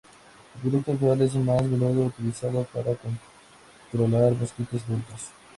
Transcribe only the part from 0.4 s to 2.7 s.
El producto actual es más a menudo utilizado